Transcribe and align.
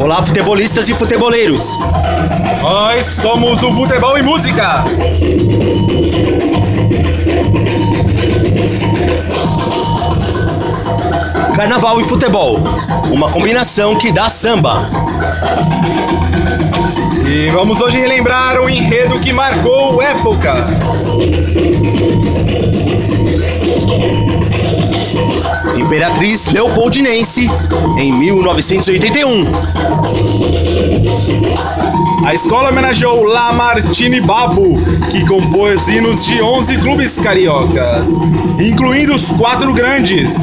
Olá, 0.00 0.22
futebolistas 0.22 0.86
e 0.90 0.94
futeboleiros. 0.94 1.78
Nós 2.60 3.06
somos 3.06 3.62
o 3.62 3.72
Futebol 3.72 4.18
e 4.18 4.22
Música. 4.22 4.84
Carnaval 11.58 12.00
e 12.00 12.04
futebol. 12.04 12.56
Uma 13.10 13.28
combinação 13.28 13.96
que 13.96 14.12
dá 14.12 14.28
samba. 14.28 14.78
E 17.26 17.48
vamos 17.50 17.80
hoje 17.80 17.98
relembrar 17.98 18.60
um 18.60 18.68
enredo 18.68 19.18
que 19.18 19.32
marcou 19.32 20.00
época. 20.00 20.54
Imperatriz 25.76 26.52
Leopoldinense, 26.52 27.50
em 27.98 28.12
1981. 28.12 29.40
A 32.28 32.34
escola 32.34 32.68
homenageou 32.68 33.24
Lamartine 33.24 34.20
Babu, 34.20 34.74
que 35.10 35.26
compôs 35.26 35.88
hinos 35.88 36.26
de 36.26 36.42
11 36.42 36.76
clubes 36.76 37.18
cariocas, 37.18 38.06
incluindo 38.60 39.14
os 39.14 39.28
quatro 39.28 39.72
grandes. 39.72 40.36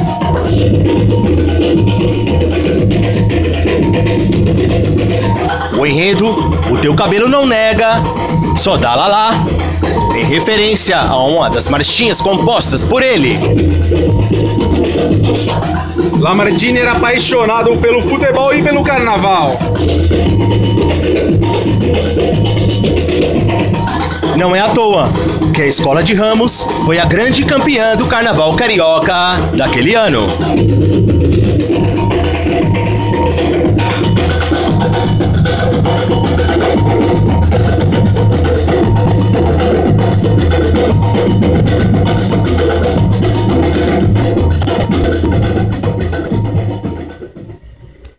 O 5.78 5.86
enredo, 5.86 6.26
o 6.72 6.76
teu 6.78 6.92
cabelo 6.96 7.28
não 7.28 7.46
nega, 7.46 8.02
só 8.56 8.76
dá 8.76 8.92
lá 8.96 9.06
lá. 9.06 9.30
Em 10.16 10.24
referência 10.24 10.98
a 10.98 11.24
uma 11.24 11.48
das 11.50 11.68
marchinhas 11.68 12.20
compostas 12.20 12.84
por 12.84 13.00
ele. 13.00 13.32
Lamartine 16.26 16.80
era 16.80 16.90
apaixonado 16.90 17.76
pelo 17.76 18.02
futebol 18.02 18.52
e 18.52 18.60
pelo 18.60 18.82
carnaval. 18.82 19.56
Não 24.36 24.54
é 24.54 24.58
à 24.58 24.68
toa 24.70 25.08
que 25.54 25.62
a 25.62 25.66
escola 25.66 26.02
de 26.02 26.14
Ramos 26.14 26.66
foi 26.84 26.98
a 26.98 27.04
grande 27.04 27.44
campeã 27.44 27.94
do 27.94 28.06
carnaval 28.06 28.52
carioca 28.56 29.36
daquele 29.56 29.94
ano. 29.94 30.26